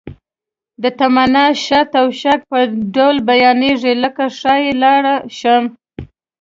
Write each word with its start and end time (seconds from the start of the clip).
د 0.81 0.83
تمنا، 0.99 1.45
شرط 1.65 1.91
او 2.01 2.07
شک 2.21 2.39
په 2.51 2.59
ډول 2.95 3.15
بیانیږي 3.29 3.93
لکه 4.03 4.23
ښایي 4.37 4.71
لاړ 4.81 5.01
شم. 5.39 5.63